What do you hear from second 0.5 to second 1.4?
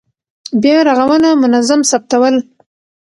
بیا رغونه